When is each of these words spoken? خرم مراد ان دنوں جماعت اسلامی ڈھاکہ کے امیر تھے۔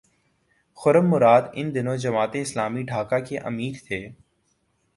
خرم 0.77 1.05
مراد 1.09 1.41
ان 1.53 1.67
دنوں 1.75 1.97
جماعت 1.97 2.29
اسلامی 2.33 2.83
ڈھاکہ 2.83 3.19
کے 3.19 3.37
امیر 3.39 3.73
تھے۔ 3.87 4.07